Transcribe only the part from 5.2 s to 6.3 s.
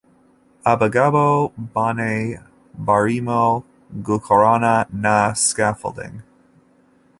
scafolding